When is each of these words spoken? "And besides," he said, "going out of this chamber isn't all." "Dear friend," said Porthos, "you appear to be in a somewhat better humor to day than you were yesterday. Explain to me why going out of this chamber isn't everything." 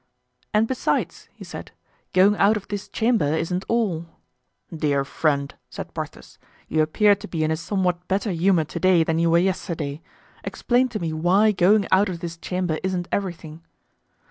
"And 0.51 0.67
besides," 0.67 1.29
he 1.31 1.43
said, 1.43 1.71
"going 2.11 2.35
out 2.37 2.57
of 2.57 2.67
this 2.69 2.87
chamber 2.87 3.35
isn't 3.35 3.65
all." 3.67 4.07
"Dear 4.75 5.05
friend," 5.05 5.53
said 5.69 5.93
Porthos, 5.93 6.39
"you 6.67 6.81
appear 6.81 7.13
to 7.13 7.27
be 7.27 7.43
in 7.43 7.51
a 7.51 7.55
somewhat 7.55 8.07
better 8.07 8.31
humor 8.31 8.63
to 8.63 8.79
day 8.79 9.03
than 9.03 9.19
you 9.19 9.29
were 9.29 9.37
yesterday. 9.37 10.01
Explain 10.43 10.87
to 10.89 10.99
me 10.99 11.13
why 11.13 11.51
going 11.51 11.85
out 11.91 12.09
of 12.09 12.19
this 12.19 12.35
chamber 12.35 12.79
isn't 12.81 13.09
everything." 13.11 13.61